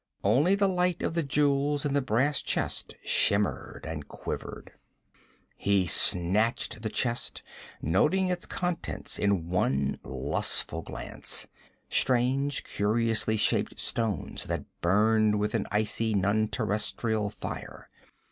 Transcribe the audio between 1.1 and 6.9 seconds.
the jewels in the brass chest shimmered and quivered. He snatched the